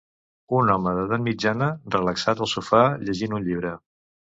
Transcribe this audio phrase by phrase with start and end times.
[0.59, 3.79] Un home d'edat mitjana relaxat al sofà llegint un llibre.